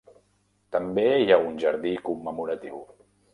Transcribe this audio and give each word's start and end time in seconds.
També 0.75 1.03
hi 1.17 1.27
ha 1.35 1.37
un 1.49 1.59
jardí 1.65 1.93
commemoratiu. 2.09 2.83